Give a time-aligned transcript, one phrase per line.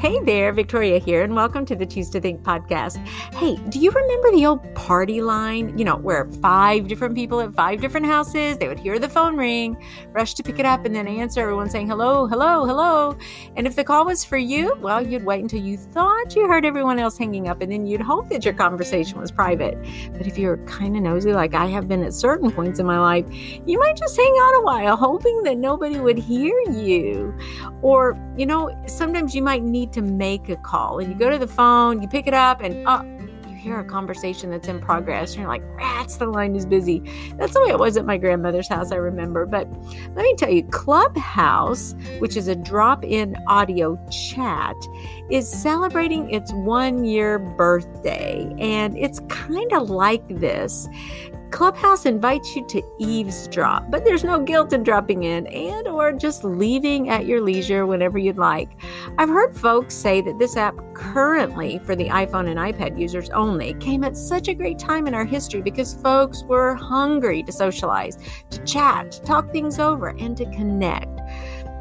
[0.00, 3.06] Hey there, Victoria here, and welcome to the Choose to Think podcast.
[3.34, 5.76] Hey, do you remember the old party line?
[5.76, 9.36] You know, where five different people at five different houses, they would hear the phone
[9.36, 9.76] ring,
[10.12, 13.14] rush to pick it up, and then answer, everyone saying, hello, hello, hello.
[13.56, 16.64] And if the call was for you, well, you'd wait until you thought you heard
[16.64, 19.76] everyone else hanging up, and then you'd hope that your conversation was private.
[20.12, 22.98] But if you're kind of nosy, like I have been at certain points in my
[22.98, 23.26] life,
[23.66, 27.36] you might just hang out a while, hoping that nobody would hear you.
[27.82, 31.38] Or, you know, sometimes you might need to make a call and you go to
[31.38, 33.02] the phone, you pick it up, and oh,
[33.48, 35.32] you hear a conversation that's in progress.
[35.32, 37.02] And you're like, rats, the line is busy.
[37.36, 39.46] That's the way it was at my grandmother's house, I remember.
[39.46, 39.68] But
[40.14, 44.76] let me tell you, Clubhouse, which is a drop in audio chat,
[45.30, 48.52] is celebrating its one year birthday.
[48.58, 50.88] And it's kind of like this.
[51.50, 56.44] Clubhouse invites you to eavesdrop, but there's no guilt in dropping in and or just
[56.44, 58.70] leaving at your leisure whenever you'd like.
[59.18, 63.74] I've heard folks say that this app currently for the iPhone and iPad users only
[63.74, 68.16] came at such a great time in our history because folks were hungry to socialize,
[68.50, 71.20] to chat, to talk things over and to connect.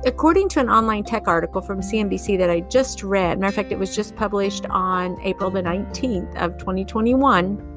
[0.06, 3.72] According to an online tech article from CNBC that I just read, matter of fact,
[3.72, 7.70] it was just published on April the 19th of 2021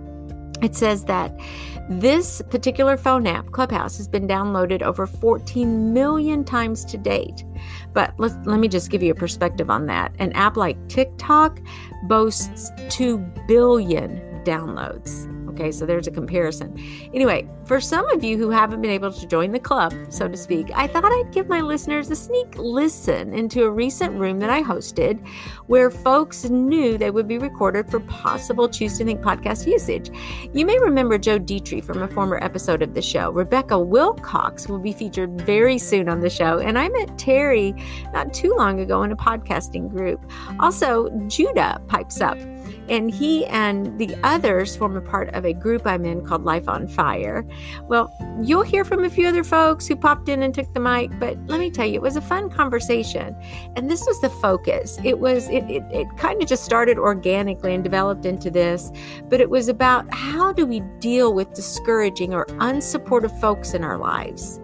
[0.63, 1.39] it says that
[1.89, 7.45] this particular phone app, Clubhouse, has been downloaded over 14 million times to date.
[7.93, 10.15] But let let me just give you a perspective on that.
[10.19, 11.61] An app like TikTok
[12.05, 15.29] boasts 2 billion downloads.
[15.53, 16.79] Okay, so there's a comparison.
[17.13, 20.37] Anyway, for some of you who haven't been able to join the club, so to
[20.37, 24.49] speak, I thought I'd give my listeners a sneak listen into a recent room that
[24.49, 25.27] I hosted
[25.67, 30.11] where folks knew they would be recorded for possible Choose to Think podcast usage.
[30.55, 33.31] You may remember Joe Dietrich from a former episode of the show.
[33.31, 37.75] Rebecca Wilcox will be featured very soon on the show, and I met Terry
[38.15, 40.25] not too long ago in a podcasting group.
[40.61, 42.39] Also, Judah pipes up
[42.89, 46.69] and he and the others form a part of a group I'm in called Life
[46.69, 47.47] on Fire.
[47.89, 51.11] Well, you'll hear from a few other folks who popped in and took the mic,
[51.19, 53.37] but let me tell you, it was a fun conversation.
[53.77, 54.99] And this was the focus.
[55.05, 58.91] It was, it, it, it kind of just started organically and developed into this,
[59.25, 63.99] but it was about how do we deal with discouraging or unsupportive folks in our
[63.99, 64.61] lives.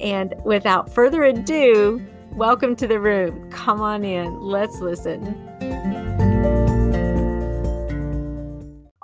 [0.00, 2.00] And without further ado,
[2.32, 3.50] welcome to the room.
[3.50, 4.40] Come on in.
[4.40, 5.97] Let's listen.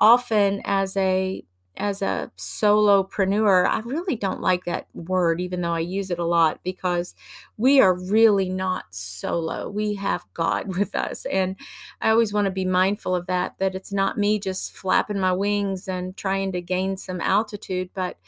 [0.05, 1.43] Often as a
[1.77, 6.25] as a solopreneur, I really don't like that word, even though I use it a
[6.25, 7.17] lot, because
[7.57, 9.69] we are really not solo.
[9.69, 11.25] We have God with us.
[11.27, 11.57] And
[12.01, 15.33] I always want to be mindful of that, that it's not me just flapping my
[15.33, 18.19] wings and trying to gain some altitude, but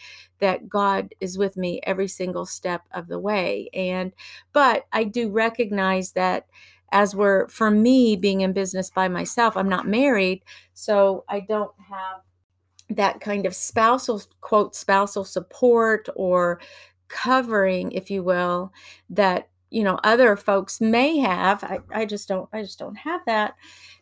[0.40, 3.68] that God is with me every single step of the way.
[3.72, 4.12] And,
[4.52, 6.46] but I do recognize that
[6.92, 10.42] as we're for me being in business by myself i'm not married
[10.74, 12.22] so i don't have
[12.88, 16.60] that kind of spousal quote spousal support or
[17.08, 18.72] covering if you will
[19.10, 21.62] that you know other folks may have.
[21.64, 23.54] I, I just don't i just don't have that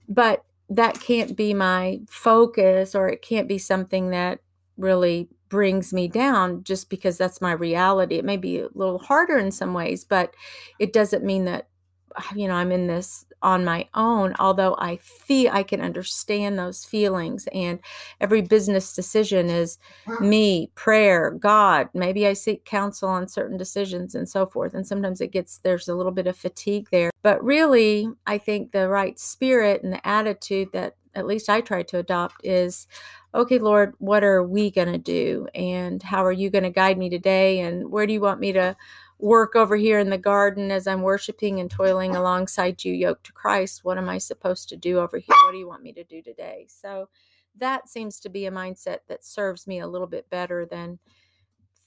[0.09, 4.41] but that can't be my focus or it can't be something that
[4.77, 8.17] really brings me down just because that's my reality.
[8.17, 10.35] It may be a little harder in some ways but
[10.79, 11.69] it doesn't mean that
[12.17, 16.59] Ah, you know, I'm in this on my own, although I feel I can understand
[16.59, 17.47] those feelings.
[17.53, 17.81] And
[18.21, 19.79] every business decision is
[20.21, 21.89] me, prayer, God.
[21.93, 24.75] Maybe I seek counsel on certain decisions and so forth.
[24.75, 27.11] And sometimes it gets, there's a little bit of fatigue there.
[27.23, 31.83] But really, I think the right spirit and the attitude that at least I try
[31.83, 32.87] to adopt is
[33.35, 35.49] okay, Lord, what are we going to do?
[35.55, 37.61] And how are you going to guide me today?
[37.61, 38.77] And where do you want me to?
[39.19, 43.33] Work over here in the garden as I'm worshiping and toiling alongside you, yoked to
[43.33, 43.85] Christ.
[43.85, 45.37] What am I supposed to do over here?
[45.45, 46.67] What do you want me to do today?
[46.69, 47.09] So
[47.57, 50.99] that seems to be a mindset that serves me a little bit better than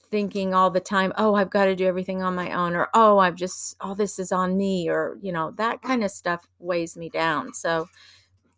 [0.10, 3.18] thinking all the time, oh, I've got to do everything on my own, or oh,
[3.18, 6.48] I've just, all oh, this is on me, or, you know, that kind of stuff
[6.60, 7.54] weighs me down.
[7.54, 7.88] So,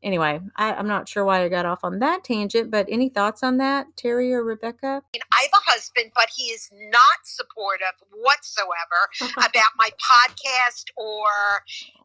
[0.03, 3.43] anyway, I, am not sure why I got off on that tangent, but any thoughts
[3.43, 5.03] on that, Terry or Rebecca?
[5.15, 11.63] I have a husband, but he is not supportive whatsoever about my podcast or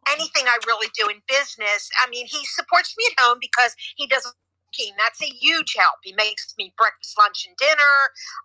[0.09, 1.91] anything I really do in business.
[2.05, 4.35] I mean, he supports me at home because he doesn't
[4.75, 4.95] cooking.
[4.99, 6.03] That's a huge help.
[6.03, 7.97] He makes me breakfast, lunch, and dinner.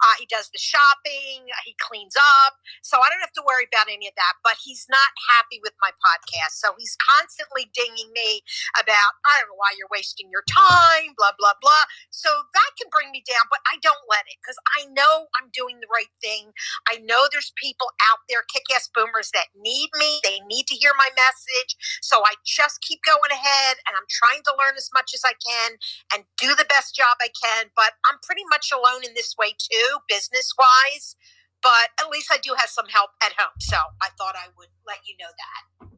[0.05, 1.49] Uh, he does the shopping.
[1.65, 2.53] He cleans up.
[2.81, 4.37] So I don't have to worry about any of that.
[4.43, 6.61] But he's not happy with my podcast.
[6.61, 8.41] So he's constantly dinging me
[8.77, 11.85] about, I don't know why you're wasting your time, blah, blah, blah.
[12.09, 15.49] So that can bring me down, but I don't let it because I know I'm
[15.53, 16.53] doing the right thing.
[16.87, 20.19] I know there's people out there, kick ass boomers, that need me.
[20.23, 21.75] They need to hear my message.
[22.01, 25.33] So I just keep going ahead and I'm trying to learn as much as I
[25.37, 25.77] can
[26.13, 27.67] and do the best job I can.
[27.75, 31.15] But I'm pretty much alone in this way too, business wise.
[31.61, 33.59] But at least I do have some help at home.
[33.59, 35.89] So I thought I would let you know that.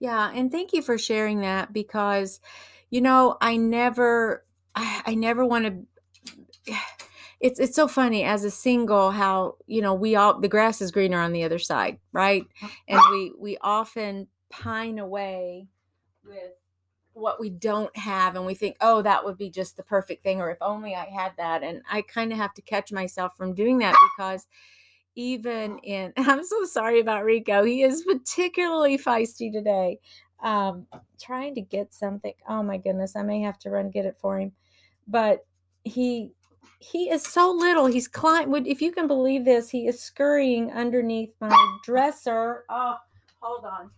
[0.00, 0.30] Yeah.
[0.34, 2.40] And thank you for sharing that because,
[2.90, 4.44] you know, I never,
[4.74, 6.74] I, I never want to
[7.40, 10.90] it's it's so funny as a single how you know we all the grass is
[10.90, 12.68] greener on the other side right uh-huh.
[12.88, 15.68] and we we often pine away
[16.24, 16.52] with
[17.16, 20.38] what we don't have and we think oh that would be just the perfect thing
[20.38, 23.54] or if only i had that and i kind of have to catch myself from
[23.54, 24.46] doing that because
[25.14, 29.98] even in i'm so sorry about rico he is particularly feisty today
[30.42, 30.86] um
[31.18, 34.38] trying to get something oh my goodness i may have to run get it for
[34.38, 34.52] him
[35.08, 35.46] but
[35.84, 36.32] he
[36.80, 41.32] he is so little he's climbing if you can believe this he is scurrying underneath
[41.40, 42.96] my dresser oh
[43.40, 43.90] hold on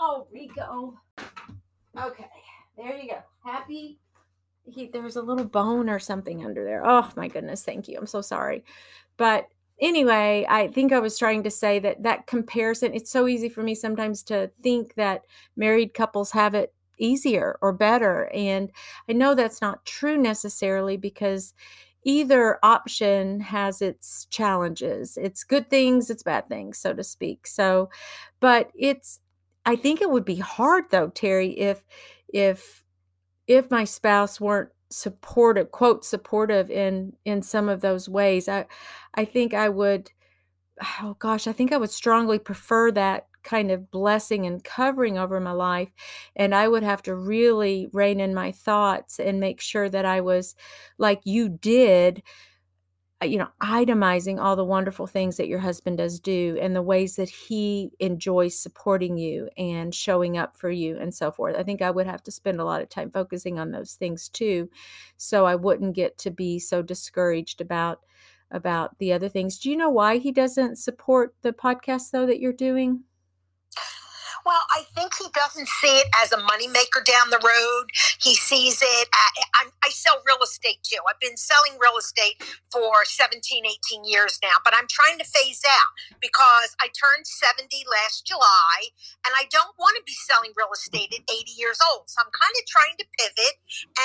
[0.00, 0.98] oh rico
[1.98, 2.26] Okay,
[2.76, 3.18] there you go.
[3.44, 3.98] Happy.
[4.64, 6.86] He, there's a little bone or something under there.
[6.86, 7.98] Oh my goodness, thank you.
[7.98, 8.64] I'm so sorry.
[9.16, 9.48] But
[9.80, 13.62] anyway, I think I was trying to say that that comparison, it's so easy for
[13.62, 15.22] me sometimes to think that
[15.56, 18.30] married couples have it easier or better.
[18.32, 18.70] And
[19.08, 21.54] I know that's not true necessarily because
[22.04, 25.18] either option has its challenges.
[25.20, 27.46] It's good things, it's bad things, so to speak.
[27.46, 27.90] So,
[28.40, 29.20] but it's
[29.66, 31.84] I think it would be hard though, Terry, if
[32.32, 32.84] if
[33.46, 38.48] if my spouse weren't supportive, quote supportive in in some of those ways.
[38.48, 38.66] I
[39.14, 40.10] I think I would
[41.02, 45.40] oh gosh, I think I would strongly prefer that kind of blessing and covering over
[45.40, 45.90] my life
[46.36, 50.20] and I would have to really rein in my thoughts and make sure that I
[50.20, 50.54] was
[50.98, 52.22] like you did
[53.22, 56.80] Uh, you know, itemizing all the wonderful things that your husband does do and the
[56.80, 61.54] ways that he enjoys supporting you and showing up for you and so forth.
[61.54, 64.28] I think I would have to spend a lot of time focusing on those things
[64.30, 64.70] too,
[65.18, 68.00] so I wouldn't get to be so discouraged about
[68.50, 69.58] about the other things.
[69.58, 73.04] Do you know why he doesn't support the podcast though that you're doing?
[74.46, 77.92] Well, I think he doesn't see it as a moneymaker down the road.
[78.20, 80.98] He sees it, uh, at, I, I sell real estate too.
[81.08, 82.40] I've been selling real estate
[82.72, 87.68] for 17, 18 years now, but I'm trying to phase out because I turned 70
[87.84, 88.96] last July
[89.28, 92.08] and I don't want to be selling real estate at 80 years old.
[92.08, 93.56] So I'm kind of trying to pivot.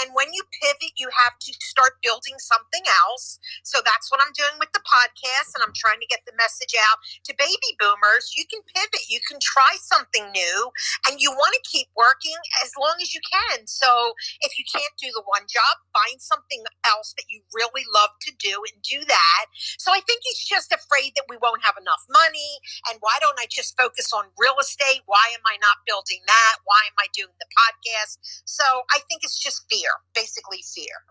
[0.03, 3.39] And when you pivot, you have to start building something else.
[3.63, 5.55] So that's what I'm doing with the podcast.
[5.55, 8.35] And I'm trying to get the message out to baby boomers.
[8.35, 10.72] You can pivot, you can try something something new
[11.07, 13.68] and you want to keep working as long as you can.
[13.68, 18.10] So if you can't do the one job, find something else that you really love
[18.22, 19.45] to do and do that.
[19.77, 22.60] So I think he's just afraid that we won't have enough money.
[22.89, 25.01] And why don't I just focus on real estate?
[25.06, 26.56] Why am I not building that?
[26.66, 28.18] Why am I doing the podcast?
[28.45, 31.06] So I think it's just fear, basically fear.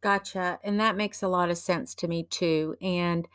[0.00, 0.60] Gotcha.
[0.62, 2.76] And that makes a lot of sense to me too.
[2.80, 3.26] And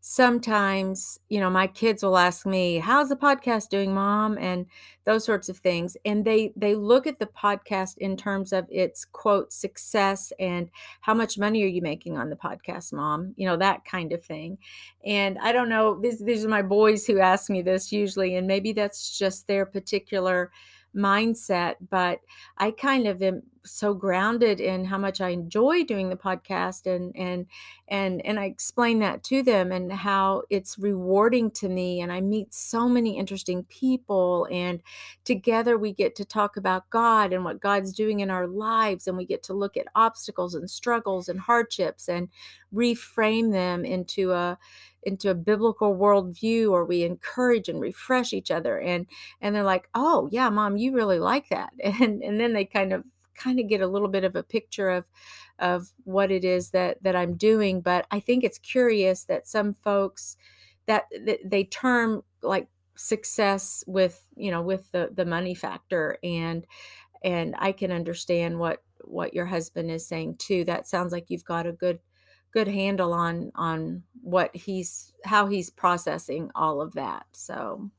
[0.00, 4.66] sometimes, you know, my kids will ask me, "How's the podcast doing, mom?" and
[5.04, 5.96] those sorts of things.
[6.04, 11.14] And they they look at the podcast in terms of its quote success and how
[11.14, 13.34] much money are you making on the podcast, mom?
[13.36, 14.58] You know, that kind of thing.
[15.04, 18.46] And I don't know, these these are my boys who ask me this usually and
[18.46, 20.50] maybe that's just their particular
[20.96, 22.18] mindset but
[22.56, 27.14] i kind of am so grounded in how much i enjoy doing the podcast and
[27.16, 27.46] and
[27.88, 32.20] and and i explain that to them and how it's rewarding to me and i
[32.20, 34.82] meet so many interesting people and
[35.24, 39.16] together we get to talk about god and what god's doing in our lives and
[39.16, 42.28] we get to look at obstacles and struggles and hardships and
[42.74, 44.58] reframe them into a
[45.04, 49.06] into a biblical worldview or we encourage and refresh each other and
[49.40, 51.72] and they're like oh yeah mom you really like that.
[52.00, 53.04] And and then they kind of
[53.38, 55.06] kind of get a little bit of a picture of
[55.58, 59.74] of what it is that that i'm doing but i think it's curious that some
[59.74, 60.36] folks
[60.86, 66.66] that, that they term like success with you know with the the money factor and
[67.22, 71.44] and i can understand what what your husband is saying too that sounds like you've
[71.44, 72.00] got a good
[72.52, 77.90] good handle on on what he's how he's processing all of that so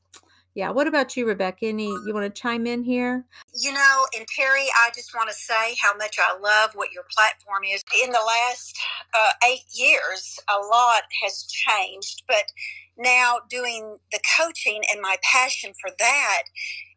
[0.54, 0.70] Yeah.
[0.70, 1.66] What about you, Rebecca?
[1.66, 3.24] Any you want to chime in here?
[3.54, 7.04] You know, and Terry, I just want to say how much I love what your
[7.16, 7.84] platform is.
[8.02, 8.76] In the last
[9.14, 12.52] uh, eight years, a lot has changed, but
[12.98, 16.42] now doing the coaching and my passion for that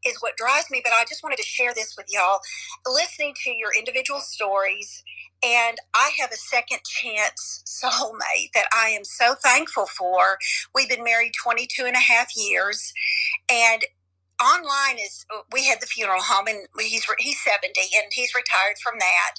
[0.03, 0.81] is what drives me.
[0.83, 2.39] But I just wanted to share this with y'all.
[2.87, 5.03] Listening to your individual stories,
[5.43, 10.37] and I have a second chance soulmate that I am so thankful for.
[10.73, 12.93] We've been married 22 and a half years,
[13.51, 13.83] and
[14.41, 18.99] online is we had the funeral home and he's he's 70 and he's retired from
[18.99, 19.31] that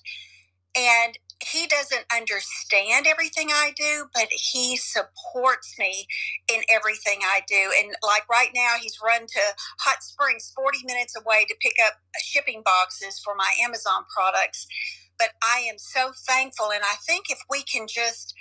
[0.77, 6.07] and he doesn't understand everything I do, but he supports me
[6.53, 7.71] in everything I do.
[7.81, 9.41] And like right now, he's run to
[9.81, 14.67] Hot Springs, 40 minutes away, to pick up shipping boxes for my Amazon products.
[15.19, 16.73] But I am so thankful.
[16.73, 18.35] And I think if we can just,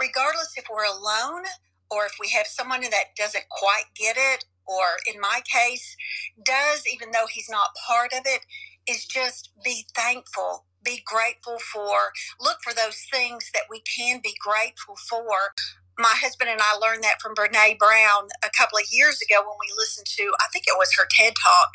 [0.00, 1.44] regardless if we're alone
[1.90, 5.96] or if we have someone that doesn't quite get it, or in my case,
[6.44, 8.42] does, even though he's not part of it,
[8.88, 12.12] is just be thankful be grateful for.
[12.40, 15.52] Look for those things that we can be grateful for.
[15.98, 19.58] My husband and I learned that from Brene Brown a couple of years ago when
[19.60, 21.70] we listened to, I think it was her TED Talk.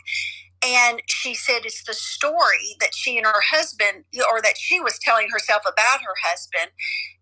[0.65, 5.00] And she said it's the story that she and her husband, or that she was
[5.00, 6.72] telling herself about her husband.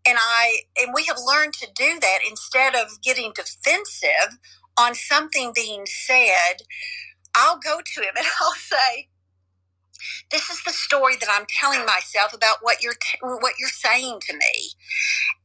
[0.07, 4.37] And I, and we have learned to do that instead of getting defensive
[4.77, 6.63] on something being said.
[7.35, 9.07] I'll go to him and I'll say,
[10.31, 14.19] this is the story that I'm telling myself about what you're t- what you're saying
[14.27, 14.71] to me,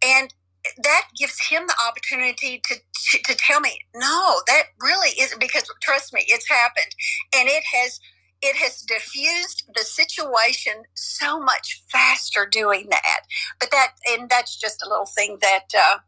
[0.03, 0.35] and
[0.82, 5.64] that gives him the opportunity to, to, to tell me, no, that really isn't because
[5.82, 6.94] trust me, it's happened,
[7.37, 8.00] and it has
[8.42, 13.20] it has diffused the situation so much faster doing that.
[13.61, 15.99] But that and that's just a little thing that uh,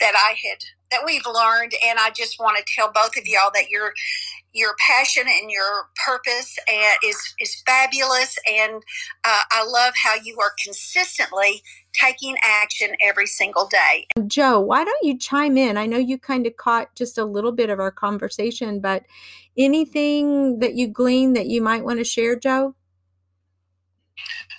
[0.00, 0.58] that I had
[0.90, 3.94] that we've learned, and I just want to tell both of y'all that you're
[4.52, 8.36] your passion and your purpose and is is fabulous.
[8.50, 8.82] And
[9.24, 11.62] uh, i love how you are consistently
[11.92, 14.06] taking action every single day.
[14.26, 15.76] Joe why don't you chime in?
[15.76, 19.04] I know you kind of caught just a little bit of our conversation but
[19.56, 22.74] anything that you gleaned that you might want to share joe?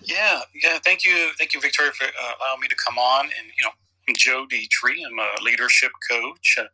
[0.04, 3.48] Yeah yeah thank you thank you victoria for uh, allowing me to come on and
[3.58, 4.98] you know I'm Joe Dietrich.
[5.06, 6.56] I'm a leadership coach.
[6.60, 6.66] Uh,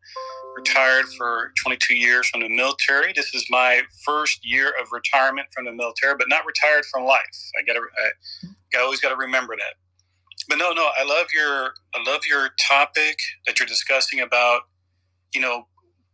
[0.57, 3.13] retired for 22 years from the military.
[3.13, 7.21] This is my first year of retirement from the military, but not retired from life.
[7.59, 9.75] I got to, I, always got to remember that.
[10.49, 14.63] But no, no, I love your, I love your topic that you're discussing about.
[15.33, 15.67] You know,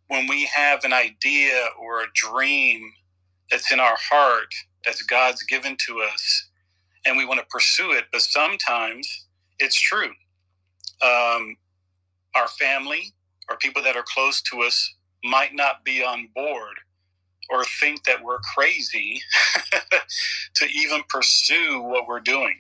[0.07, 2.81] when we have an idea or a dream
[3.51, 4.53] that's in our heart
[4.85, 6.49] that's God's given to us,
[7.05, 9.27] and we want to pursue it, but sometimes
[9.59, 10.11] it's true
[11.03, 11.57] um,
[12.35, 13.13] our family
[13.49, 16.75] or people that are close to us might not be on board
[17.49, 19.21] or think that we're crazy
[20.55, 22.59] to even pursue what we're doing.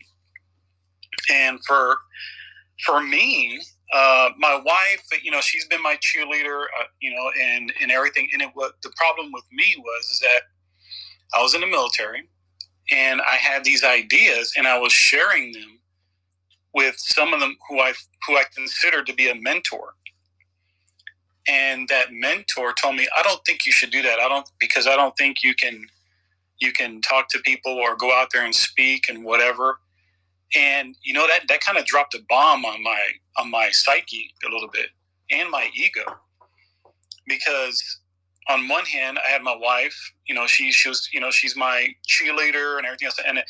[1.31, 1.97] And for
[2.85, 3.61] for me,
[3.93, 8.29] uh, my wife, you know, she's been my cheerleader, uh, you know, and and everything.
[8.33, 10.41] And it what the problem with me was is that
[11.33, 12.29] I was in the military,
[12.91, 15.79] and I had these ideas, and I was sharing them
[16.73, 17.93] with some of them who I
[18.27, 19.95] who I consider to be a mentor.
[21.47, 24.19] And that mentor told me, I don't think you should do that.
[24.19, 25.87] I don't because I don't think you can
[26.59, 29.79] you can talk to people or go out there and speak and whatever.
[30.55, 33.01] And you know that that kind of dropped a bomb on my
[33.37, 34.87] on my psyche a little bit
[35.31, 36.03] and my ego.
[37.27, 37.99] Because
[38.49, 39.95] on one hand, I had my wife,
[40.27, 43.19] you know, she, she was, you know, she's my cheerleader and everything else.
[43.25, 43.43] And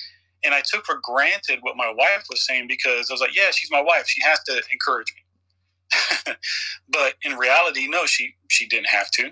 [0.44, 3.52] and I took for granted what my wife was saying because I was like, yeah,
[3.52, 4.08] she's my wife.
[4.08, 6.34] She has to encourage me.
[6.90, 9.32] but in reality, no, she she didn't have to.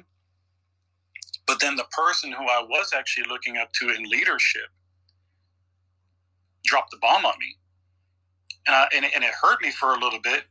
[1.48, 4.70] But then the person who I was actually looking up to in leadership
[6.66, 7.56] dropped the bomb on me,
[8.68, 10.44] and, I, and, and it hurt me for a little bit.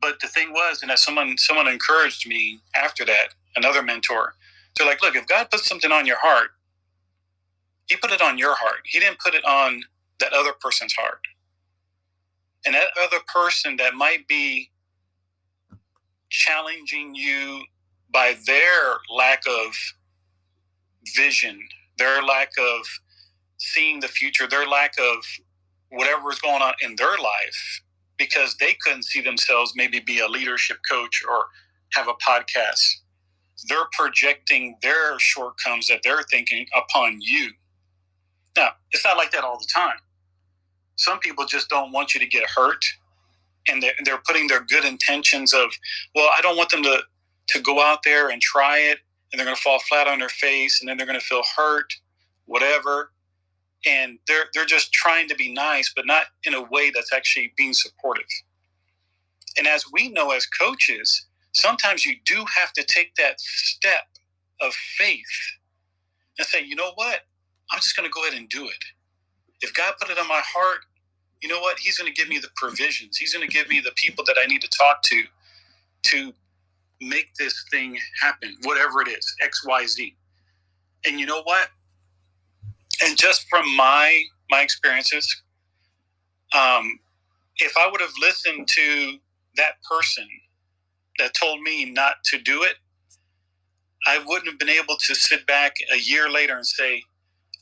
[0.00, 4.34] But the thing was, and that someone someone encouraged me after that, another mentor.
[4.76, 6.50] They're like, look, if God puts something on your heart,
[7.90, 8.82] he put it on your heart.
[8.84, 9.82] He didn't put it on
[10.20, 11.20] that other person's heart.
[12.64, 14.70] And that other person that might be
[16.30, 17.64] challenging you
[18.12, 19.74] by their lack of
[21.16, 21.60] vision,
[21.98, 22.86] their lack of
[23.58, 25.24] seeing the future, their lack of
[25.90, 27.82] whatever is going on in their life,
[28.18, 31.46] because they couldn't see themselves maybe be a leadership coach or
[31.94, 33.00] have a podcast.
[33.68, 37.50] They're projecting their shortcomings that they're thinking upon you.
[38.56, 39.96] Now, it's not like that all the time.
[40.96, 42.84] Some people just don't want you to get hurt,
[43.68, 45.70] and they're, they're putting their good intentions of,
[46.14, 47.02] well, I don't want them to
[47.48, 48.98] to go out there and try it
[49.32, 51.42] and they're going to fall flat on their face and then they're going to feel
[51.56, 51.92] hurt,
[52.46, 53.12] whatever.
[53.86, 57.52] And they're, they're just trying to be nice, but not in a way that's actually
[57.56, 58.26] being supportive.
[59.58, 64.04] And as we know as coaches, sometimes you do have to take that step
[64.60, 65.56] of faith
[66.38, 67.20] and say, you know what?
[67.72, 68.84] I'm just going to go ahead and do it.
[69.62, 70.80] If God put it on my heart,
[71.42, 71.78] you know what?
[71.80, 73.18] He's going to give me the provisions.
[73.18, 75.24] He's going to give me the people that I need to talk to
[76.04, 76.32] to
[77.00, 80.16] make this thing happen, whatever it is, X, Y, Z.
[81.06, 81.68] And you know what?
[83.04, 85.42] And just from my my experiences,
[86.54, 87.00] um,
[87.58, 89.18] if I would have listened to
[89.56, 90.28] that person
[91.18, 92.76] that told me not to do it,
[94.06, 97.04] I wouldn't have been able to sit back a year later and say,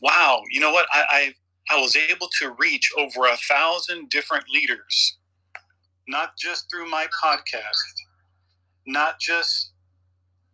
[0.03, 0.87] "Wow, you know what?
[0.93, 1.35] I
[1.71, 5.19] I, I was able to reach over a thousand different leaders,
[6.09, 7.95] not just through my podcast,
[8.87, 9.73] not just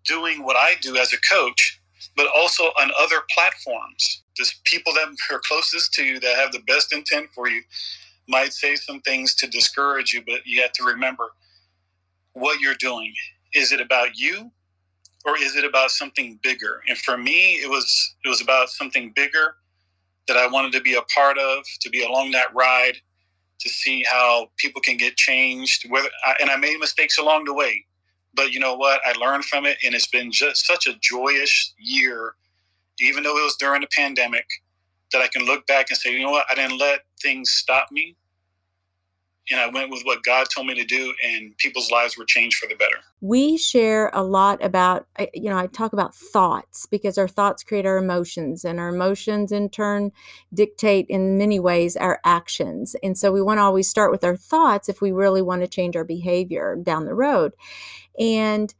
[0.04, 1.80] doing what I do as a coach,
[2.16, 4.22] but also on other platforms.
[4.36, 7.62] Just people that are closest to you that have the best intent for you
[8.28, 11.32] might say some things to discourage you, but you have to remember
[12.34, 13.14] what you're doing.
[13.54, 14.52] Is it about you
[15.24, 16.82] or is it about something bigger?
[16.88, 19.56] And for me, it was it was about something bigger
[20.28, 22.96] that I wanted to be a part of, to be along that ride,
[23.60, 25.90] to see how people can get changed.
[25.90, 27.84] Whether I, and I made mistakes along the way,
[28.34, 29.00] but you know what?
[29.04, 32.34] I learned from it, and it's been just such a joyous year,
[33.00, 34.46] even though it was during the pandemic,
[35.12, 36.46] that I can look back and say, you know what?
[36.50, 38.16] I didn't let things stop me.
[39.50, 42.56] And I went with what God told me to do, and people's lives were changed
[42.56, 42.96] for the better.
[43.20, 47.84] We share a lot about, you know, I talk about thoughts because our thoughts create
[47.84, 50.12] our emotions, and our emotions in turn
[50.54, 52.96] dictate in many ways our actions.
[53.02, 55.68] And so we want to always start with our thoughts if we really want to
[55.68, 57.52] change our behavior down the road.
[58.18, 58.74] And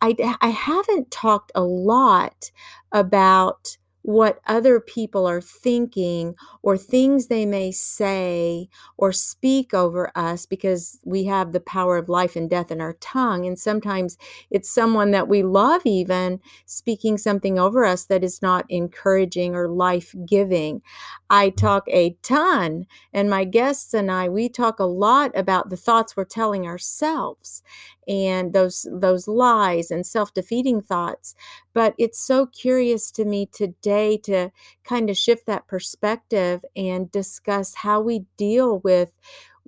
[0.00, 2.50] I, I haven't talked a lot
[2.92, 3.77] about
[4.08, 10.98] what other people are thinking or things they may say or speak over us because
[11.04, 13.44] we have the power of life and death in our tongue.
[13.44, 14.16] And sometimes
[14.50, 19.68] it's someone that we love, even speaking something over us that is not encouraging or
[19.68, 20.80] life giving.
[21.28, 25.76] I talk a ton, and my guests and I, we talk a lot about the
[25.76, 27.62] thoughts we're telling ourselves
[28.08, 31.34] and those those lies and self-defeating thoughts
[31.74, 34.50] but it's so curious to me today to
[34.84, 39.12] kind of shift that perspective and discuss how we deal with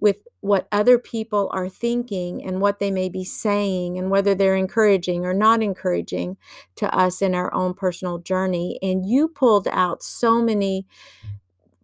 [0.01, 4.57] with what other people are thinking and what they may be saying and whether they're
[4.57, 6.37] encouraging or not encouraging
[6.75, 8.79] to us in our own personal journey.
[8.83, 10.87] And you pulled out so many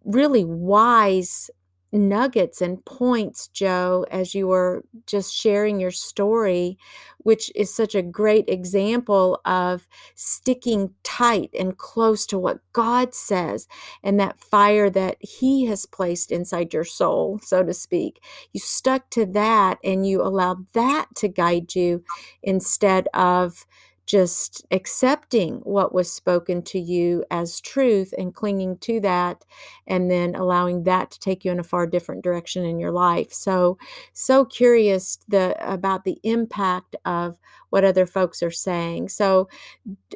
[0.03, 1.51] really wise
[1.91, 6.77] nuggets and points, Joe, as you were just sharing your story,
[7.19, 13.67] which is such a great example of sticking tight and close to what God says
[14.03, 18.21] and that fire that He has placed inside your soul, so to speak.
[18.53, 22.03] You stuck to that and you allowed that to guide you
[22.43, 23.65] instead of
[24.07, 29.43] just accepting what was spoken to you as truth and clinging to that
[29.85, 33.33] and then allowing that to take you in a far different direction in your life.
[33.33, 33.77] So
[34.13, 37.37] so curious the about the impact of
[37.69, 39.09] what other folks are saying.
[39.09, 39.49] So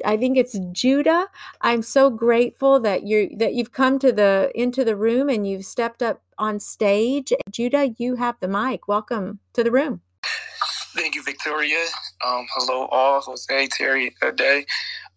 [0.04, 1.26] i think it's judah.
[1.60, 5.66] I'm so grateful that you that you've come to the into the room and you've
[5.66, 7.32] stepped up on stage.
[7.50, 8.88] Judah you have the mic.
[8.88, 10.00] Welcome to the room
[10.94, 11.84] Thank you, Victoria.
[12.26, 13.20] Um, hello, all.
[13.22, 14.66] Jose, Terry, Day.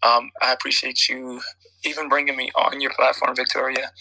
[0.03, 1.41] Um, I appreciate you
[1.85, 3.91] even bringing me on your platform, Victoria.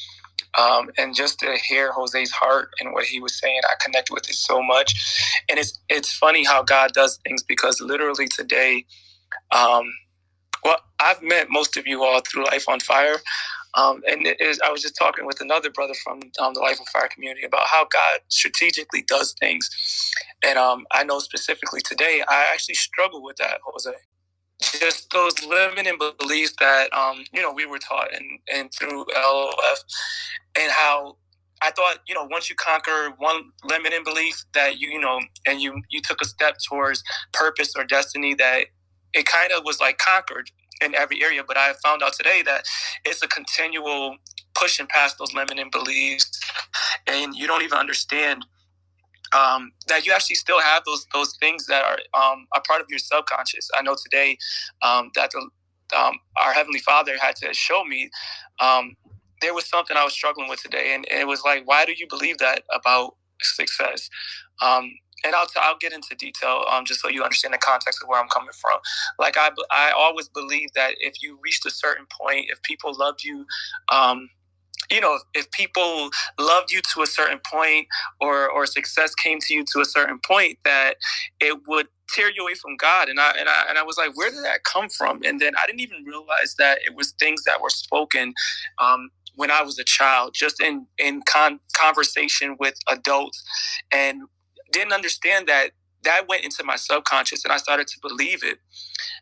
[0.59, 4.29] Um, and just to hear Jose's heart and what he was saying, I connect with
[4.29, 4.95] it so much.
[5.51, 8.87] And it's it's funny how God does things because literally today,
[9.53, 9.93] um,
[10.65, 13.17] well, I've met most of you all through Life on Fire.
[13.77, 14.27] Um, and
[14.65, 17.67] I was just talking with another brother from um, the Life on Fire community about
[17.67, 19.71] how God strategically does things.
[20.45, 23.91] And um, I know specifically today, I actually struggle with that, Jose.
[24.61, 29.79] Just those limiting beliefs that, um, you know, we were taught and, and through LOF
[30.59, 31.17] and how
[31.63, 35.61] I thought, you know, once you conquer one limiting belief that you, you know, and
[35.61, 38.67] you, you took a step towards purpose or destiny that
[39.15, 40.51] it kind of was like conquered
[40.83, 41.43] in every area.
[41.47, 42.65] But I found out today that
[43.05, 44.17] it's a continual
[44.55, 46.31] pushing past those limiting beliefs,
[47.07, 48.47] and you don't even understand
[49.35, 52.87] um, that you actually still have those those things that are um, a part of
[52.89, 53.69] your subconscious.
[53.79, 54.39] I know today
[54.83, 58.11] um, that the, um, our heavenly Father had to show me
[58.61, 58.97] um,
[59.41, 61.93] there was something I was struggling with today, and, and, it was like, why do
[61.97, 64.09] you believe that about success?
[65.25, 68.09] And I'll, t- I'll get into detail um, just so you understand the context of
[68.09, 68.79] where I'm coming from.
[69.19, 73.25] Like I, I always believe that if you reached a certain point, if people loved
[73.25, 73.47] you,
[73.93, 74.29] um,
[74.91, 77.87] you know, if people loved you to a certain point
[78.21, 80.95] or, or success came to you to a certain point, that
[81.41, 83.09] it would tear you away from God.
[83.09, 85.23] And I, and I, and I was like, where did that come from?
[85.25, 88.35] And then I didn't even realize that it was things that were spoken
[88.79, 93.43] um, when I was a child, just in, in con- conversation with adults
[93.93, 94.23] and
[94.75, 95.71] didn't understand that
[96.03, 98.59] that went into my subconscious and I started to believe it.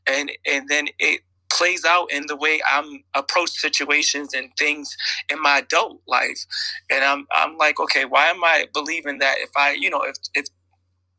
[0.07, 1.21] And, and then it,
[1.53, 4.97] plays out in the way I'm approach situations and things
[5.29, 6.47] in my adult life.
[6.91, 10.17] And I'm I'm like, okay, why am I believing that if I, you know, if
[10.35, 10.47] if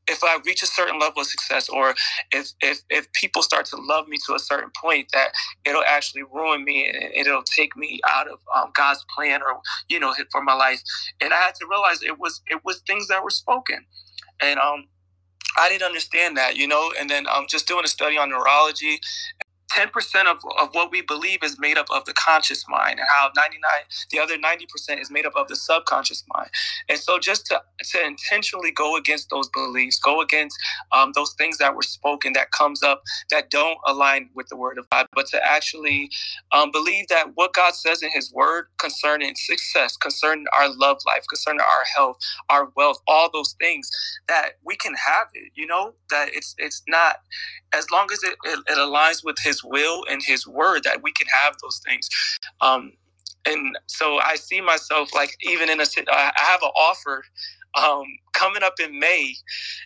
[0.07, 1.95] if I reach a certain level of success or
[2.31, 5.29] if, if, if people start to love me to a certain point that
[5.65, 9.99] it'll actually ruin me and it'll take me out of um, God's plan or, you
[9.99, 10.81] know, for my life.
[11.21, 13.85] And I had to realize it was, it was things that were spoken.
[14.41, 14.85] And, um,
[15.57, 18.99] I didn't understand that, you know, and then um, just doing a study on neurology
[19.71, 23.29] 10% of, of what we believe is made up of the conscious mind and how
[23.35, 23.61] 99
[24.11, 26.49] the other 90% is made up of the subconscious mind.
[26.89, 30.57] And so just to, to intentionally go against those beliefs go against
[30.91, 34.77] um, those things that were spoken that comes up that don't align with the word
[34.77, 36.09] of god but to actually
[36.51, 41.23] um, believe that what god says in his word concerning success concerning our love life
[41.29, 42.17] concerning our health
[42.49, 43.89] our wealth all those things
[44.27, 47.17] that we can have it you know that it's it's not
[47.73, 51.11] as long as it, it, it aligns with his will and his word that we
[51.11, 52.09] can have those things.
[52.61, 52.93] Um,
[53.45, 57.23] and so i see myself like even in a i have an offer
[57.75, 58.03] um,
[58.43, 59.35] coming up in May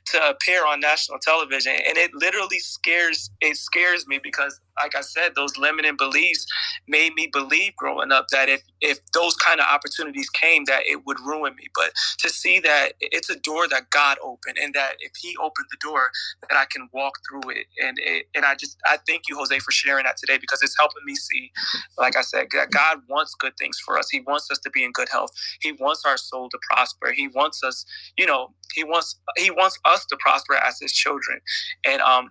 [0.07, 5.01] to appear on national television, and it literally scares it scares me because, like I
[5.01, 6.47] said, those limiting beliefs
[6.87, 11.05] made me believe growing up that if if those kind of opportunities came, that it
[11.05, 11.65] would ruin me.
[11.75, 15.67] But to see that it's a door that God opened, and that if He opened
[15.71, 16.11] the door,
[16.49, 19.59] that I can walk through it, and it, and I just I thank you, Jose,
[19.59, 21.51] for sharing that today because it's helping me see,
[21.99, 24.09] like I said, that God wants good things for us.
[24.11, 25.31] He wants us to be in good health.
[25.61, 27.13] He wants our soul to prosper.
[27.13, 27.85] He wants us,
[28.17, 31.39] you know, he wants he wants us to prosper as his children.
[31.85, 32.29] And um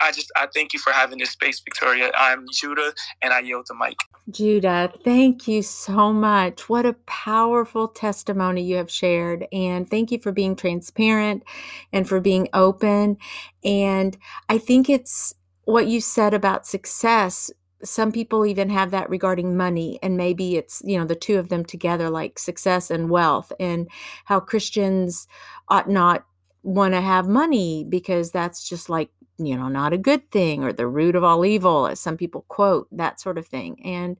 [0.00, 2.10] I just I thank you for having this space, Victoria.
[2.16, 3.96] I'm Judah and I yield the mic.
[4.30, 6.68] Judah, thank you so much.
[6.68, 9.46] What a powerful testimony you have shared.
[9.52, 11.44] And thank you for being transparent
[11.92, 13.18] and for being open.
[13.64, 14.16] And
[14.48, 17.50] I think it's what you said about success
[17.84, 21.48] some people even have that regarding money and maybe it's you know the two of
[21.48, 23.88] them together like success and wealth and
[24.26, 25.26] how christians
[25.68, 26.24] ought not
[26.62, 30.72] want to have money because that's just like you know not a good thing or
[30.72, 33.80] the root of all evil as some people quote that sort of thing.
[33.84, 34.18] And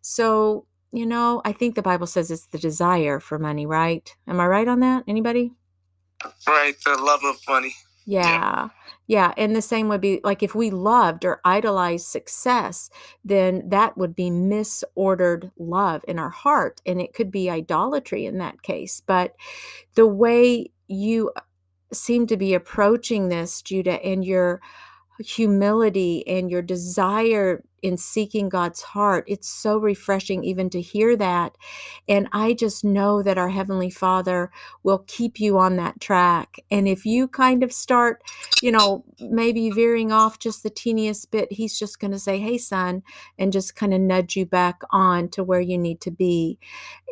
[0.00, 4.16] so you know i think the bible says it's the desire for money right?
[4.28, 5.04] Am i right on that?
[5.08, 5.52] Anybody?
[6.46, 7.74] Right the love of money
[8.06, 8.68] yeah.
[9.08, 9.34] Yeah.
[9.36, 12.88] And the same would be like if we loved or idolized success,
[13.24, 16.80] then that would be misordered love in our heart.
[16.86, 19.02] And it could be idolatry in that case.
[19.04, 19.34] But
[19.96, 21.40] the way you uh,
[21.92, 24.60] seem to be approaching this, Judah, and your
[25.18, 29.24] humility and your desire in seeking God's heart.
[29.28, 31.56] It's so refreshing even to hear that.
[32.08, 34.50] And I just know that our Heavenly Father
[34.82, 36.58] will keep you on that track.
[36.70, 38.22] And if you kind of start,
[38.60, 42.58] you know, maybe veering off just the teeniest bit, He's just going to say, Hey,
[42.58, 43.02] son,
[43.38, 46.58] and just kind of nudge you back on to where you need to be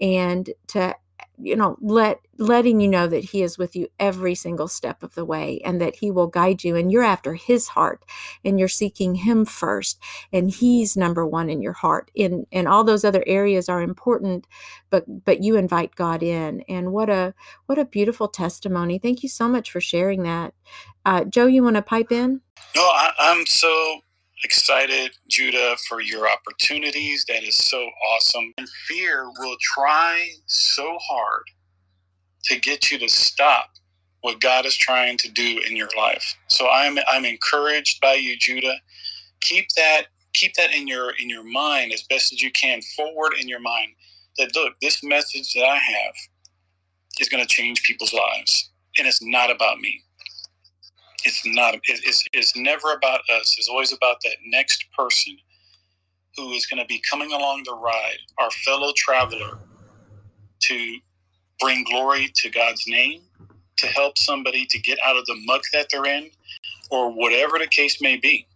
[0.00, 0.96] and to
[1.40, 5.14] you know let letting you know that he is with you every single step of
[5.14, 8.04] the way and that he will guide you and you're after his heart
[8.44, 10.00] and you're seeking him first
[10.32, 12.10] and he's number 1 in your heart.
[12.16, 14.46] And and all those other areas are important
[14.90, 16.62] but but you invite God in.
[16.68, 17.34] And what a
[17.66, 18.98] what a beautiful testimony.
[18.98, 20.54] Thank you so much for sharing that.
[21.04, 22.40] Uh, Joe you want to pipe in?
[22.76, 24.00] No I, I'm so
[24.42, 27.24] excited, Judah, for your opportunities.
[27.28, 28.52] That is so awesome.
[28.58, 31.44] And fear will try so hard
[32.44, 33.70] to get you to stop
[34.20, 36.36] what God is trying to do in your life.
[36.48, 38.76] So I'm I'm encouraged by you, Judah.
[39.40, 43.34] Keep that keep that in your in your mind as best as you can, forward
[43.40, 43.92] in your mind.
[44.38, 46.14] That look, this message that I have
[47.20, 50.03] is going to change people's lives, and it's not about me
[51.24, 53.56] it's not it's, it's never about us.
[53.58, 55.36] It's always about that next person
[56.36, 59.58] who is going to be coming along the ride our fellow traveler
[60.62, 60.98] to
[61.60, 63.22] bring glory to god's name
[63.78, 66.30] to help somebody to get out of the muck that they're in
[66.90, 68.46] or whatever the case may be.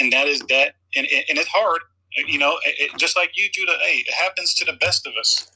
[0.00, 1.82] And that is that and, and it's hard
[2.26, 5.50] you know it, just like you judah hey it happens to the best of us.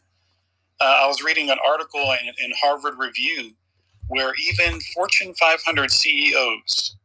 [0.81, 3.53] Uh, i was reading an article in, in harvard review
[4.09, 6.97] where even Fortune 500 CEOs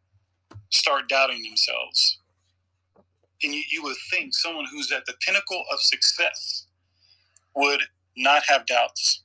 [0.71, 2.19] start doubting themselves.
[3.43, 6.65] And you, you would think someone who's at the pinnacle of success
[7.55, 7.81] would
[8.17, 9.23] not have doubts,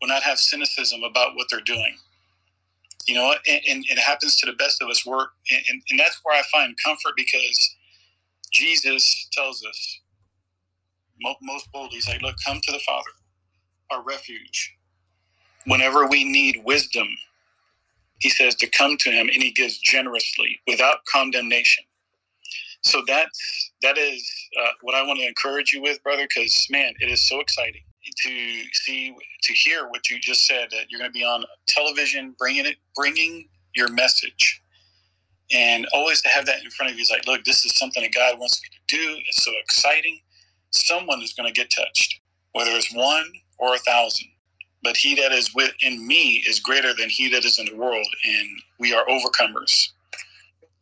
[0.00, 1.96] would not have cynicism about what they're doing.
[3.06, 5.04] You know, and, and it happens to the best of us.
[5.04, 7.74] Work, and, and that's where I find comfort because
[8.52, 10.00] Jesus tells us
[11.42, 13.10] most boldly, he's like, "Look, come to the Father,
[13.90, 14.76] our refuge.
[15.66, 17.08] Whenever we need wisdom,
[18.20, 21.84] he says to come to him, and he gives generously, without condemnation."
[22.82, 26.24] So that's that is uh, what I want to encourage you with, brother.
[26.24, 27.82] Because man, it is so exciting
[28.24, 32.34] to see to hear what you just said that you're going to be on television
[32.38, 34.62] bringing it bringing your message
[35.52, 38.02] and always to have that in front of you is like look this is something
[38.02, 40.20] that god wants me to do it's so exciting
[40.72, 42.20] someone is going to get touched
[42.52, 44.28] whether it's one or a thousand
[44.82, 48.06] but he that is within me is greater than he that is in the world
[48.24, 49.88] and we are overcomers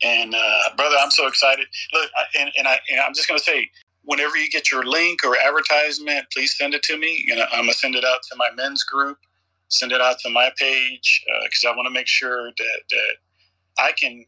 [0.02, 3.44] and uh, brother i'm so excited look and, and, I, and i'm just going to
[3.44, 3.70] say
[4.04, 7.24] whenever you get your link or advertisement, please send it to me.
[7.28, 9.18] Know, I'm gonna send it out to my men's group,
[9.68, 13.14] send it out to my page because uh, I want to make sure that that
[13.78, 14.24] I can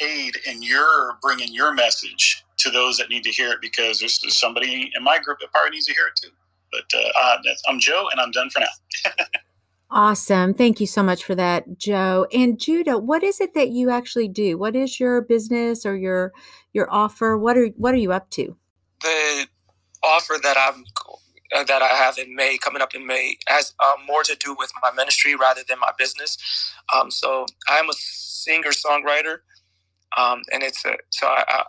[0.00, 4.18] aid in your bringing your message to those that need to hear it because there's,
[4.20, 6.32] there's somebody in my group that probably needs to hear it too.
[6.72, 7.36] But uh,
[7.68, 9.12] I'm Joe, and I'm done for now.
[9.92, 10.54] Awesome.
[10.54, 12.28] Thank you so much for that, Joe.
[12.32, 14.56] And Judah, what is it that you actually do?
[14.56, 16.32] What is your business or your
[16.72, 17.36] your offer?
[17.36, 18.56] What are what are you up to?
[19.00, 19.46] the
[20.02, 20.84] offer that I'm
[21.56, 24.54] uh, that I have in May, coming up in May, has um, more to do
[24.58, 26.38] with my ministry rather than my business.
[26.94, 29.38] Um, so I'm a singer songwriter,
[30.16, 31.64] um, and it's a, so I,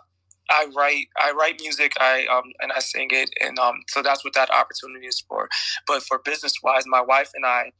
[0.52, 4.24] I, write I write music I um, and I sing it, and um, so that's
[4.24, 5.48] what that opportunity is for.
[5.86, 7.72] But for business wise, my wife and I,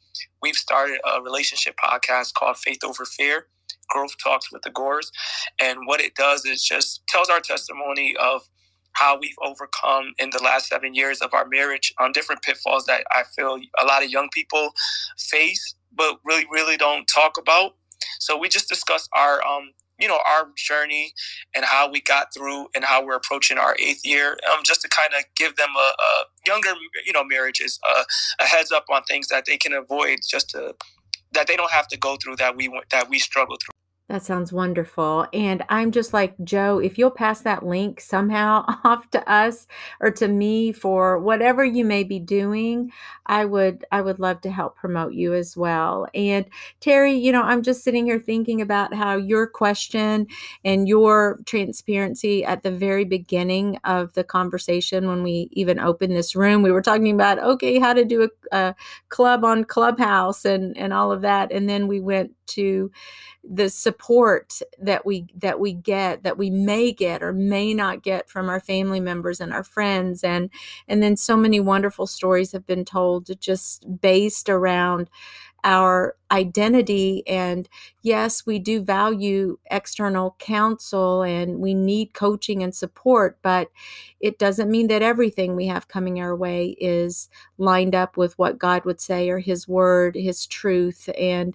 [0.42, 3.46] we've started a relationship podcast called Faith Over Fear.
[3.90, 5.10] Growth Talks with the Gores,
[5.60, 8.42] and what it does is just tells our testimony of
[8.92, 13.04] how we've overcome in the last seven years of our marriage on different pitfalls that
[13.10, 14.70] I feel a lot of young people
[15.18, 17.76] face, but really, really don't talk about.
[18.20, 19.72] So we just discuss our, um,
[20.02, 21.12] you know, our journey
[21.54, 24.88] and how we got through and how we're approaching our eighth year, um, just to
[24.88, 26.70] kind of give them a, a, younger,
[27.06, 27.78] you know, marriages
[28.40, 30.74] a heads up on things that they can avoid, just to
[31.32, 33.81] that they don't have to go through that we that we struggle through.
[34.12, 35.26] That sounds wonderful.
[35.34, 39.66] And I'm just like, Joe, if you'll pass that link somehow off to us
[40.00, 42.92] or to me for whatever you may be doing,
[43.26, 46.08] I would I would love to help promote you as well.
[46.14, 46.46] And
[46.80, 50.28] Terry, you know, I'm just sitting here thinking about how your question
[50.64, 56.36] and your transparency at the very beginning of the conversation when we even opened this
[56.36, 58.76] room, we were talking about okay, how to do a, a
[59.10, 61.52] club on Clubhouse and and all of that.
[61.52, 62.92] And then we went to
[63.44, 68.30] the support that we that we get that we may get or may not get
[68.30, 70.22] from our family members and our friends.
[70.22, 70.50] And
[70.86, 75.10] and then so many wonderful stories have been told just based around
[75.64, 77.22] our identity.
[77.26, 77.68] And
[78.02, 83.68] yes we do value external counsel and we need coaching and support but
[84.20, 87.28] it doesn't mean that everything we have coming our way is
[87.58, 91.08] lined up with what God would say or his word his truth.
[91.18, 91.54] And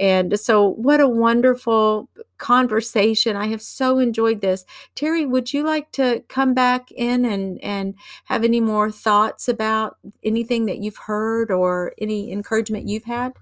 [0.00, 2.08] and so, what a wonderful
[2.38, 3.36] conversation.
[3.36, 4.64] I have so enjoyed this.
[4.94, 7.94] Terry, would you like to come back in and, and
[8.26, 13.32] have any more thoughts about anything that you've heard or any encouragement you've had?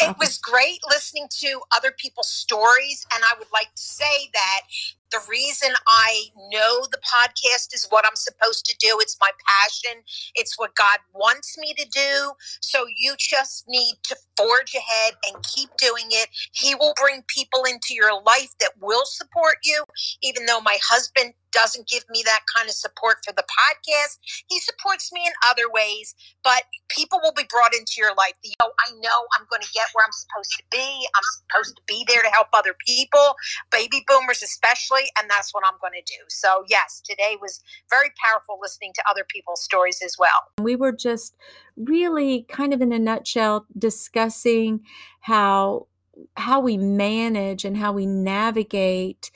[0.00, 3.06] It was great listening to other people's stories.
[3.14, 4.60] And I would like to say that
[5.12, 8.96] the reason I know the podcast is what I'm supposed to do.
[9.00, 10.02] It's my passion.
[10.34, 12.32] It's what God wants me to do.
[12.60, 16.28] So you just need to forge ahead and keep doing it.
[16.52, 19.84] He will bring people into your life that will support you,
[20.22, 24.18] even though my husband doesn't give me that kind of support for the podcast.
[24.48, 28.34] He supports me in other ways, but people will be brought into your life.
[28.42, 31.06] You know, I know I'm going to get where I'm supposed to be.
[31.14, 33.34] I'm supposed to be there to help other people,
[33.70, 36.20] baby boomers especially, and that's what I'm going to do.
[36.28, 40.50] So, yes, today was very powerful listening to other people's stories as well.
[40.60, 41.36] We were just
[41.76, 44.80] really kind of in a nutshell discussing
[45.20, 45.86] how
[46.36, 49.30] how we manage and how we navigate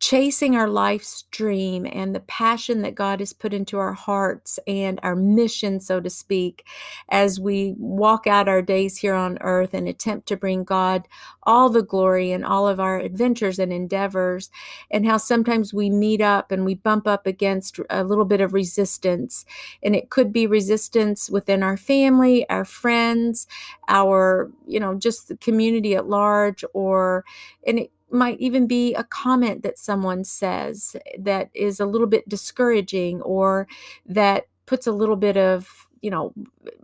[0.00, 4.98] chasing our life's dream and the passion that God has put into our hearts and
[5.02, 6.66] our mission, so to speak,
[7.10, 11.06] as we walk out our days here on earth and attempt to bring God
[11.42, 14.50] all the glory in all of our adventures and endeavors,
[14.90, 18.54] and how sometimes we meet up and we bump up against a little bit of
[18.54, 19.44] resistance.
[19.82, 23.46] And it could be resistance within our family, our friends,
[23.86, 27.26] our, you know, just the community at large, or,
[27.66, 32.28] and it might even be a comment that someone says that is a little bit
[32.28, 33.66] discouraging or
[34.06, 35.68] that puts a little bit of
[36.02, 36.32] you know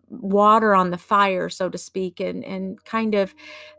[0.09, 3.35] water on the fire so to speak and and kind of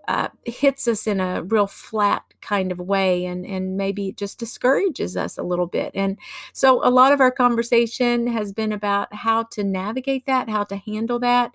[0.07, 5.17] uh, hits us in a real flat kind of way and and maybe just discourages
[5.17, 5.91] us a little bit.
[5.93, 6.17] And
[6.53, 10.77] so a lot of our conversation has been about how to navigate that how to
[10.77, 11.53] handle that.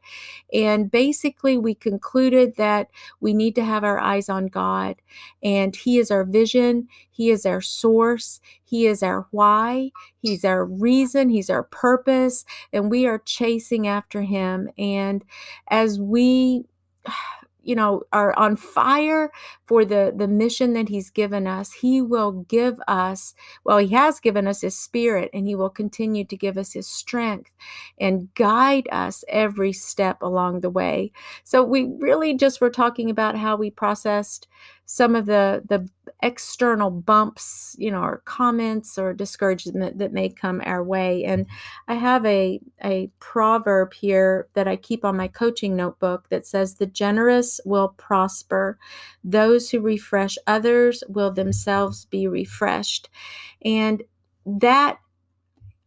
[0.53, 4.97] And basically we concluded that we need to have our eyes on God
[5.43, 10.65] and he is our vision he is our source he is our why he's our
[10.65, 15.25] reason he's our purpose and we are chasing after him and
[15.69, 16.65] as we
[17.65, 19.31] you know are on fire
[19.67, 24.19] for the the mission that he's given us he will give us well he has
[24.19, 27.53] given us his spirit and he will continue to give us his strength
[28.01, 31.13] and guide us every step along the way.
[31.45, 34.49] So we really just were talking about how we processed
[34.93, 35.89] some of the the
[36.23, 41.25] external bumps you know or comments or discouragement that may come our way.
[41.25, 41.47] And
[41.89, 46.75] i have a a proverb here that i keep on my coaching notebook that says
[46.75, 48.79] the generous will prosper.
[49.25, 53.09] Those who refresh others will themselves be refreshed.
[53.65, 54.03] And
[54.45, 54.99] that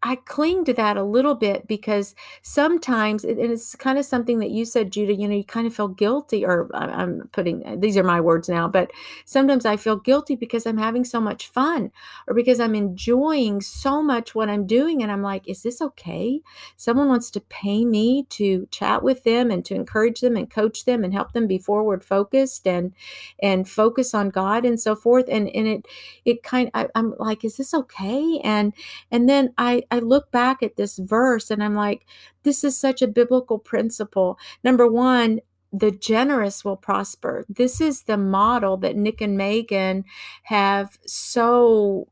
[0.05, 2.13] I cling to that a little bit because
[2.43, 5.75] sometimes, and it's kind of something that you said, Judah, you know, you kind of
[5.75, 8.91] feel guilty, or I'm putting uh, these are my words now, but
[9.25, 11.91] sometimes I feel guilty because I'm having so much fun
[12.27, 15.01] or because I'm enjoying so much what I'm doing.
[15.01, 16.41] And I'm like, is this okay?
[16.77, 20.85] Someone wants to pay me to chat with them and to encourage them and coach
[20.85, 22.93] them and help them be forward focused and,
[23.41, 25.25] and focus on God and so forth.
[25.29, 25.87] And, and it,
[26.25, 28.39] it kind I, I'm like, is this okay?
[28.43, 28.71] And,
[29.09, 32.05] and then I, I look back at this verse and I'm like,
[32.43, 34.37] this is such a biblical principle.
[34.61, 35.39] Number one,
[35.71, 37.45] the generous will prosper.
[37.47, 40.03] This is the model that Nick and Megan
[40.43, 42.09] have so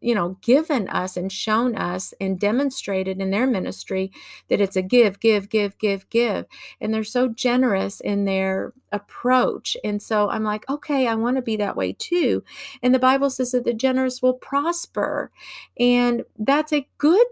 [0.00, 4.10] you know, given us and shown us and demonstrated in their ministry
[4.48, 6.46] that it's a give, give, give, give, give.
[6.80, 9.76] And they're so generous in their approach.
[9.84, 12.42] And so I'm like, okay, I want to be that way too.
[12.82, 15.30] And the Bible says that the generous will prosper.
[15.78, 17.26] And that's a good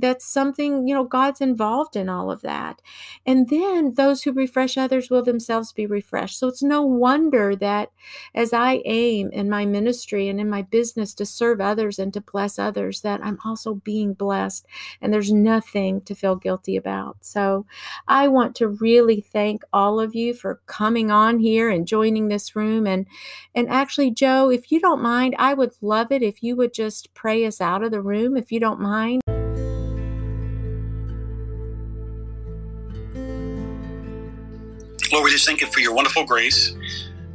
[0.00, 2.82] That's something, you know, God's involved in all of that.
[3.24, 6.38] And then those who refresh others will themselves be refreshed.
[6.38, 7.90] So it's no wonder that
[8.34, 12.20] as I aim in my ministry and in my business to serve others and to
[12.20, 14.66] bless others, that I'm also being blessed.
[15.00, 17.18] And there's nothing to feel guilty about.
[17.20, 17.66] So
[18.06, 22.54] I want to really thank all of you for coming on here and joining this
[22.54, 22.86] room.
[22.86, 23.06] And
[23.54, 27.14] and actually, Joe, if you don't mind, I would love it if you would just
[27.14, 29.22] pray us out of the room, if you don't mind.
[35.16, 36.76] Lord, we just thank you for your wonderful grace.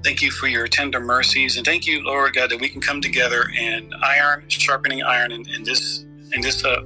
[0.04, 3.02] Thank you for your tender mercies, and thank you, Lord God, that we can come
[3.02, 6.84] together and iron, sharpening iron in, in this in this uh,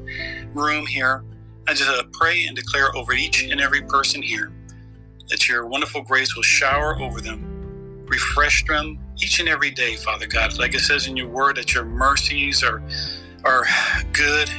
[0.53, 1.25] room here.
[1.67, 4.53] I just uh, pray and declare over each and every person here
[5.27, 10.27] that your wonderful grace will shower over them, refresh them each and every day, Father
[10.27, 10.57] God.
[10.57, 12.81] Like it says in your word, that your mercies are
[13.43, 13.65] are
[14.13, 14.49] good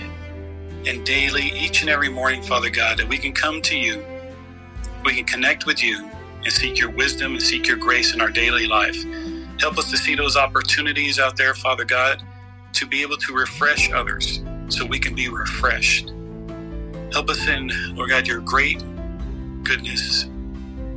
[0.86, 4.04] and daily, each and every morning, Father God, that we can come to you,
[5.02, 6.10] we can connect with you,
[6.46, 8.96] and seek your wisdom and seek your grace in our daily life.
[9.58, 12.22] Help us to see those opportunities out there, Father God,
[12.72, 16.12] to be able to refresh others so we can be refreshed.
[17.12, 18.78] Help us in, Lord God, your great
[19.64, 20.26] goodness,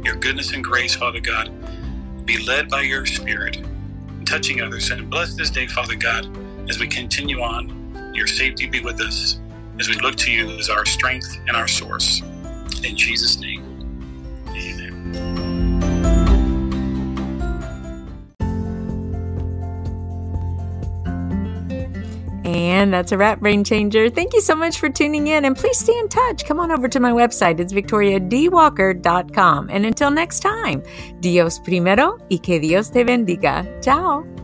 [0.04, 1.52] your goodness and grace, Father God.
[2.26, 3.58] Be led by your Spirit,
[4.26, 4.92] touching others.
[4.92, 6.28] And bless this day, Father God,
[6.70, 8.14] as we continue on.
[8.14, 9.40] Your safety be with us
[9.80, 12.22] as we look to you as our strength and our source.
[12.84, 13.69] In Jesus' name,
[22.50, 24.10] And that's a wrap, Brain Changer.
[24.10, 26.46] Thank you so much for tuning in, and please stay in touch.
[26.46, 27.60] Come on over to my website.
[27.60, 29.70] It's victoriadwalker.com.
[29.70, 30.82] And until next time,
[31.20, 33.68] Dios primero y que Dios te bendiga.
[33.84, 34.39] Ciao.